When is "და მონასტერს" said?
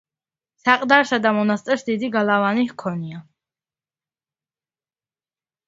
1.25-1.85